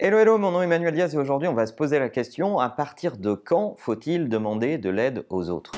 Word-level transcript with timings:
Hello, 0.00 0.16
hello, 0.16 0.38
mon 0.38 0.52
nom 0.52 0.60
est 0.60 0.66
Emmanuel 0.66 0.94
Diaz 0.94 1.12
et 1.12 1.18
aujourd'hui 1.18 1.48
on 1.48 1.54
va 1.54 1.66
se 1.66 1.72
poser 1.72 1.98
la 1.98 2.08
question 2.08 2.60
à 2.60 2.68
partir 2.68 3.16
de 3.16 3.34
quand 3.34 3.74
faut-il 3.78 4.28
demander 4.28 4.78
de 4.78 4.90
l'aide 4.90 5.24
aux 5.28 5.50
autres? 5.50 5.72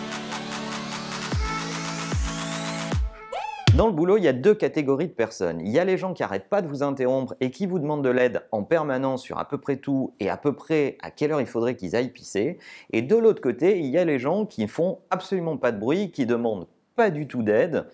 Dans 3.75 3.87
le 3.87 3.95
boulot, 3.95 4.19
il 4.19 4.25
y 4.25 4.29
a 4.29 4.35
deux 4.35 4.55
catégories 4.55 5.07
de 5.07 5.15
personnes. 5.15 5.63
Il 5.63 5.71
y 5.71 5.79
a 5.79 5.87
les 5.87 5.97
gens 5.97 6.13
qui 6.13 6.21
n'arrêtent 6.21 6.51
pas 6.51 6.61
de 6.61 6.69
vous 6.69 6.83
interrompre 6.83 7.35
et 7.41 7.51
qui 7.51 7.65
vous 7.65 7.79
demandent 7.79 8.05
de 8.05 8.11
l'aide 8.11 8.43
en 8.53 8.63
permanence 8.63 9.23
sur 9.23 9.39
à 9.39 9.49
peu 9.49 9.57
près 9.57 9.79
tout 9.79 10.13
et 10.21 10.29
à 10.29 10.37
peu 10.37 10.53
près 10.53 10.99
à 11.01 11.11
quelle 11.11 11.33
heure 11.33 11.41
il 11.41 11.47
faudrait 11.47 11.75
qu'ils 11.75 11.97
aillent 11.97 12.13
pisser. 12.13 12.59
Et 12.93 13.01
de 13.01 13.17
l'autre 13.17 13.41
côté, 13.41 13.79
il 13.79 13.87
y 13.87 13.97
a 13.97 14.05
les 14.05 14.19
gens 14.19 14.45
qui 14.45 14.69
font 14.69 14.99
absolument 15.09 15.57
pas 15.57 15.73
de 15.73 15.79
bruit, 15.79 16.11
qui 16.11 16.27
demandent 16.27 16.67
pas 16.95 17.09
du 17.09 17.27
tout 17.27 17.43
d'aide 17.43 17.87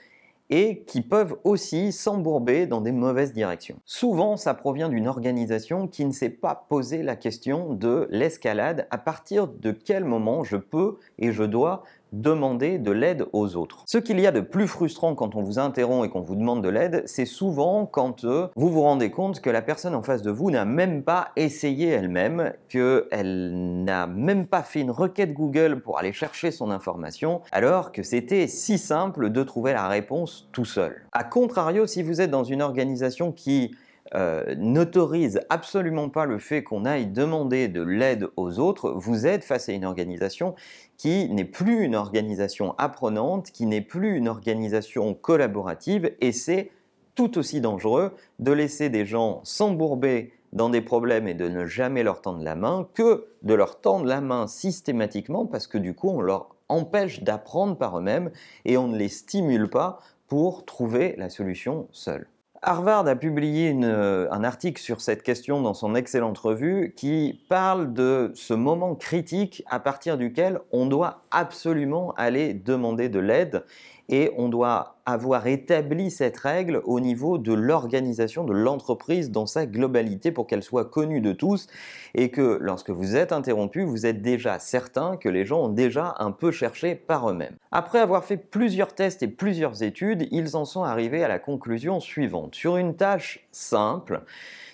et 0.51 0.85
qui 0.87 1.01
peuvent 1.01 1.37
aussi 1.45 1.93
s'embourber 1.93 2.67
dans 2.67 2.81
des 2.81 2.93
mauvaises 2.93 3.33
directions. 3.33 3.77
Souvent, 3.85 4.37
ça 4.37 4.55
provient 4.55 4.89
d'une 4.89 5.09
organisation 5.09 5.89
qui 5.89 6.05
ne 6.05 6.13
s'est 6.13 6.31
pas 6.31 6.67
posé 6.69 7.03
la 7.03 7.17
question 7.17 7.75
de 7.75 8.09
l'escalade, 8.11 8.87
à 8.91 8.99
partir 8.99 9.49
de 9.49 9.71
quel 9.73 10.05
moment 10.05 10.45
je 10.45 10.57
peux 10.57 10.97
et 11.19 11.33
je 11.33 11.43
dois 11.43 11.83
demander 12.13 12.79
de 12.79 12.91
l'aide 12.91 13.27
aux 13.33 13.57
autres. 13.57 13.83
Ce 13.87 13.99
qu'il 13.99 14.21
y 14.21 14.27
a 14.27 14.33
de 14.33 14.41
plus 14.41 14.67
frustrant 14.67 15.15
quand 15.15 15.35
on 15.35 15.43
vous 15.43 15.59
interrompt 15.59 16.07
et 16.07 16.09
qu'on 16.09 16.21
vous 16.21 16.37
demande 16.37 16.63
de 16.63 16.69
l'aide, 16.69 17.03
c'est 17.07 17.25
souvent 17.25 17.87
quand 17.87 18.25
euh, 18.25 18.49
vous 18.57 18.71
vous 18.71 18.83
rendez 18.83 19.11
compte 19.11 19.41
que 19.41 19.51
la 19.51 19.63
personne 19.63 19.95
en 19.95 20.03
face 20.03 20.23
de 20.23 20.31
vous 20.31 20.51
n'a 20.51 20.65
même 20.65 21.03
pas 21.03 21.29
essayé 21.37 21.89
elle-même, 21.89 22.53
qu'elle 22.69 23.85
n'a 23.85 24.07
même 24.07 24.47
pas 24.47 24.63
fait 24.63 24.81
une 24.81 24.91
requête 24.91 25.33
Google 25.33 25.81
pour 25.81 25.99
aller 25.99 26.13
chercher 26.13 26.51
son 26.51 26.71
information, 26.71 27.43
alors 27.53 27.93
que 27.93 28.03
c'était 28.03 28.47
si 28.47 28.79
simple 28.79 29.31
de 29.31 29.43
trouver 29.43 29.73
la 29.73 29.89
réponse 29.89 30.49
tout 30.53 30.65
seul. 30.65 31.03
A 31.13 31.25
contrario, 31.25 31.87
si 31.87 32.03
vous 32.03 32.21
êtes 32.21 32.31
dans 32.31 32.45
une 32.45 32.63
organisation 32.63 33.33
qui 33.33 33.75
euh, 34.15 34.55
n'autorise 34.57 35.41
absolument 35.49 36.09
pas 36.09 36.27
le 36.27 36.39
fait 36.39 36.63
qu'on 36.63 36.85
aille 36.85 37.07
demander 37.07 37.69
de 37.69 37.83
l'aide 37.83 38.29
aux 38.37 38.59
autres, 38.59 38.91
vous 38.91 39.27
êtes 39.27 39.45
face 39.45 39.69
à 39.69 39.73
une 39.73 39.85
organisation 39.85 40.55
qui 40.97 41.29
n'est 41.29 41.45
plus 41.45 41.85
une 41.85 41.95
organisation 41.95 42.75
apprenante, 42.79 43.51
qui 43.51 43.67
n'est 43.67 43.81
plus 43.81 44.17
une 44.17 44.29
organisation 44.29 45.15
collaborative, 45.15 46.13
et 46.21 46.33
c'est 46.33 46.71
tout 47.15 47.39
aussi 47.39 47.61
dangereux 47.61 48.15
de 48.39 48.53
laisser 48.53 48.89
des 48.89 49.07
gens 49.07 49.41
s'embourber 49.43 50.33
dans 50.53 50.71
des 50.71 50.81
problèmes 50.81 51.29
et 51.29 51.35
de 51.35 51.49
ne 51.49 51.67
jamais 51.67 52.03
leur 52.03 52.23
tendre 52.23 52.43
la 52.43 52.55
main 52.55 52.89
que 52.95 53.27
de 53.43 53.55
leur 53.55 53.81
tendre 53.81 54.07
la 54.07 54.21
main 54.21 54.47
systématiquement 54.47 55.47
parce 55.47 55.67
que 55.67 55.79
du 55.79 55.95
coup 55.95 56.09
on 56.09 56.21
leur 56.21 56.55
empêche 56.69 57.23
d'apprendre 57.23 57.77
par 57.77 57.99
eux-mêmes 57.99 58.31
et 58.65 58.77
on 58.77 58.89
ne 58.89 58.97
les 58.97 59.09
stimule 59.09 59.69
pas 59.69 59.99
pour 60.29 60.65
trouver 60.65 61.15
la 61.19 61.31
solution 61.31 61.89
seuls. 61.93 62.27
Harvard 62.69 63.07
a 63.07 63.15
publié 63.15 63.73
euh, 63.85 64.27
un 64.33 64.43
article 64.43 64.83
sur 64.83 65.01
cette 65.01 65.23
question 65.23 65.63
dans 65.63 65.73
son 65.73 65.95
excellente 65.95 66.37
revue 66.37 66.95
qui 66.97 67.41
parle 67.49 67.93
de 67.93 68.33
ce 68.35 68.55
moment 68.55 68.97
critique 68.97 69.63
à 69.71 69.79
partir 69.79 70.19
duquel 70.19 70.59
on 70.73 70.87
doit 70.87 71.23
absolument 71.31 72.13
aller 72.17 72.55
demander 72.55 73.09
de 73.09 73.21
l'aide 73.21 73.65
et 74.09 74.33
on 74.37 74.49
doit 74.49 74.97
avoir 75.05 75.47
établi 75.47 76.11
cette 76.11 76.37
règle 76.37 76.81
au 76.85 77.01
niveau 77.01 77.39
de 77.39 77.53
l'organisation 77.53 78.45
de 78.45 78.53
l'entreprise 78.53 79.31
dans 79.31 79.47
sa 79.47 79.67
globalité 79.67 80.33
pour 80.33 80.47
qu'elle 80.47 80.63
soit 80.63 80.91
connue 80.91 81.21
de 81.21 81.33
tous 81.33 81.69
et 82.15 82.31
que 82.31 82.59
lorsque 82.61 82.91
vous 82.91 83.17
êtes 83.17 83.33
interrompu, 83.33 83.85
vous 83.85 84.07
êtes 84.07 84.23
déjà 84.23 84.59
certain 84.59 85.17
que 85.17 85.29
les 85.29 85.45
gens 85.45 85.65
ont 85.65 85.69
déjà 85.69 86.15
un 86.19 86.33
peu 86.33 86.51
cherché 86.51 86.95
par 86.95 87.31
eux-mêmes. 87.31 87.57
Après 87.71 88.01
avoir 88.01 88.25
fait 88.25 88.37
plusieurs 88.37 88.95
tests 88.95 89.23
et 89.23 89.29
plusieurs 89.29 89.83
études, 89.83 90.29
ils 90.31 90.57
en 90.57 90.65
sont 90.65 90.83
arrivés 90.83 91.23
à 91.23 91.29
la 91.29 91.39
conclusion 91.39 92.01
suivante. 92.01 92.55
Sur 92.55 92.77
une 92.77 92.97
tâche 92.97 93.47
simple, 93.53 94.23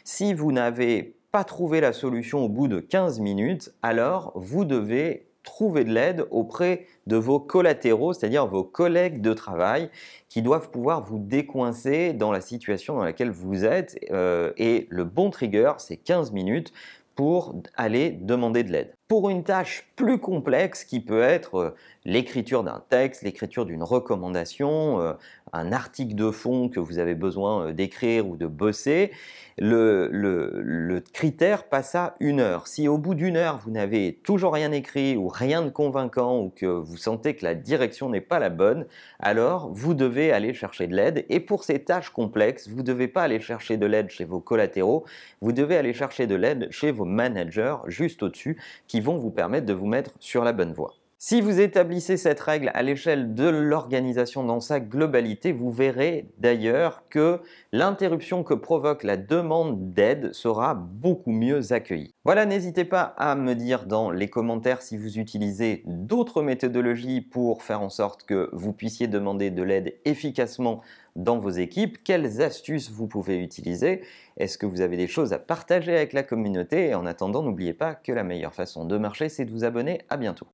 si 0.04 0.34
vous 0.34 0.52
n'avez 0.52 1.16
pas 1.30 1.44
trouvé 1.44 1.80
la 1.80 1.92
solution 1.92 2.44
au 2.44 2.48
bout 2.48 2.68
de 2.68 2.80
15 2.80 3.20
minutes, 3.20 3.72
alors 3.82 4.32
vous 4.34 4.64
devez 4.64 5.31
trouver 5.42 5.84
de 5.84 5.92
l'aide 5.92 6.26
auprès 6.30 6.86
de 7.06 7.16
vos 7.16 7.40
collatéraux, 7.40 8.12
c'est-à-dire 8.12 8.46
vos 8.46 8.64
collègues 8.64 9.20
de 9.20 9.32
travail, 9.32 9.90
qui 10.28 10.42
doivent 10.42 10.70
pouvoir 10.70 11.02
vous 11.02 11.18
décoincer 11.18 12.12
dans 12.12 12.32
la 12.32 12.40
situation 12.40 12.96
dans 12.96 13.04
laquelle 13.04 13.30
vous 13.30 13.64
êtes. 13.64 13.98
Euh, 14.10 14.52
et 14.56 14.86
le 14.90 15.04
bon 15.04 15.30
trigger, 15.30 15.72
c'est 15.78 15.96
15 15.96 16.32
minutes 16.32 16.72
pour 17.14 17.54
aller 17.76 18.10
demander 18.10 18.62
de 18.62 18.72
l'aide. 18.72 18.94
Pour 19.12 19.28
une 19.28 19.44
tâche 19.44 19.84
plus 19.94 20.16
complexe 20.16 20.84
qui 20.84 20.98
peut 20.98 21.20
être 21.20 21.56
euh, 21.56 21.74
l'écriture 22.06 22.64
d'un 22.64 22.82
texte, 22.88 23.20
l'écriture 23.20 23.66
d'une 23.66 23.82
recommandation, 23.82 25.02
euh, 25.02 25.12
un 25.52 25.70
article 25.70 26.14
de 26.14 26.30
fond 26.30 26.70
que 26.70 26.80
vous 26.80 26.98
avez 26.98 27.14
besoin 27.14 27.66
euh, 27.66 27.72
d'écrire 27.72 28.26
ou 28.26 28.36
de 28.36 28.46
bosser, 28.46 29.10
le, 29.58 31.02
critère 31.12 31.64
passe 31.64 31.94
à 31.94 32.14
une 32.20 32.40
heure. 32.40 32.66
Si 32.66 32.88
au 32.88 32.96
bout 32.96 33.14
d'une 33.14 33.36
heure, 33.36 33.58
vous 33.58 33.70
n'avez 33.70 34.18
toujours 34.24 34.54
rien 34.54 34.72
écrit 34.72 35.14
ou 35.16 35.28
rien 35.28 35.60
de 35.60 35.68
convaincant 35.68 36.40
ou 36.40 36.48
que 36.48 36.64
vous 36.64 36.96
sentez 36.96 37.34
que 37.34 37.44
la 37.44 37.54
direction 37.54 38.08
n'est 38.08 38.22
pas 38.22 38.38
la 38.38 38.48
bonne, 38.48 38.86
alors 39.20 39.70
vous 39.70 39.92
devez 39.92 40.32
aller 40.32 40.54
chercher 40.54 40.86
de 40.86 40.96
l'aide. 40.96 41.26
Et 41.28 41.38
pour 41.38 41.64
ces 41.64 41.80
tâches 41.80 42.08
complexes, 42.08 42.66
vous 42.66 42.78
ne 42.78 42.82
devez 42.82 43.08
pas 43.08 43.24
aller 43.24 43.40
chercher 43.40 43.76
de 43.76 43.84
l'aide 43.84 44.08
chez 44.08 44.24
vos 44.24 44.40
collatéraux, 44.40 45.04
vous 45.42 45.52
devez 45.52 45.76
aller 45.76 45.92
chercher 45.92 46.26
de 46.26 46.34
l'aide 46.34 46.68
chez 46.70 46.90
vos 46.90 47.04
managers 47.04 47.76
juste 47.88 48.22
au-dessus 48.22 48.56
qui 48.88 49.00
vont 49.02 49.18
vous 49.18 49.30
permettre 49.30 49.66
de 49.66 49.72
vous 49.72 49.86
mettre 49.86 50.12
sur 50.18 50.44
la 50.44 50.52
bonne 50.52 50.72
voie. 50.72 50.94
Si 51.24 51.40
vous 51.40 51.60
établissez 51.60 52.16
cette 52.16 52.40
règle 52.40 52.72
à 52.74 52.82
l'échelle 52.82 53.32
de 53.32 53.48
l'organisation 53.48 54.42
dans 54.42 54.58
sa 54.58 54.80
globalité, 54.80 55.52
vous 55.52 55.70
verrez 55.70 56.26
d'ailleurs 56.38 57.04
que 57.10 57.38
l'interruption 57.70 58.42
que 58.42 58.54
provoque 58.54 59.04
la 59.04 59.16
demande 59.16 59.92
d'aide 59.92 60.34
sera 60.34 60.74
beaucoup 60.74 61.30
mieux 61.30 61.72
accueillie. 61.72 62.12
Voilà, 62.24 62.44
n'hésitez 62.44 62.84
pas 62.84 63.02
à 63.02 63.36
me 63.36 63.54
dire 63.54 63.86
dans 63.86 64.10
les 64.10 64.28
commentaires 64.28 64.82
si 64.82 64.96
vous 64.96 65.20
utilisez 65.20 65.84
d'autres 65.86 66.42
méthodologies 66.42 67.20
pour 67.20 67.62
faire 67.62 67.82
en 67.82 67.88
sorte 67.88 68.24
que 68.24 68.50
vous 68.52 68.72
puissiez 68.72 69.06
demander 69.06 69.52
de 69.52 69.62
l'aide 69.62 69.94
efficacement 70.04 70.80
dans 71.16 71.38
vos 71.38 71.50
équipes, 71.50 72.02
quelles 72.04 72.42
astuces 72.42 72.90
vous 72.90 73.06
pouvez 73.06 73.38
utiliser, 73.38 74.02
est-ce 74.36 74.58
que 74.58 74.66
vous 74.66 74.80
avez 74.80 74.96
des 74.96 75.08
choses 75.08 75.32
à 75.32 75.38
partager 75.38 75.94
avec 75.96 76.12
la 76.12 76.22
communauté? 76.22 76.88
Et 76.88 76.94
en 76.94 77.06
attendant, 77.06 77.42
n'oubliez 77.42 77.74
pas 77.74 77.94
que 77.94 78.12
la 78.12 78.24
meilleure 78.24 78.54
façon 78.54 78.84
de 78.84 78.96
marcher, 78.96 79.28
c'est 79.28 79.44
de 79.44 79.50
vous 79.50 79.64
abonner. 79.64 80.00
À 80.08 80.16
bientôt. 80.16 80.46